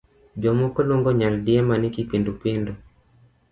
Jomoko 0.41 0.79
luongo 0.87 1.11
nyaldiema 1.19 1.75
ni 1.77 1.89
kipindu 1.95 2.31
pindu. 2.41 2.73